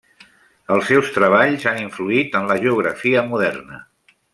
Els 0.75 0.89
seus 0.91 1.11
treballs 1.17 1.67
han 1.73 1.79
influït 1.83 2.41
en 2.43 2.51
la 2.53 2.59
geografia 2.67 3.27
moderna. 3.33 3.83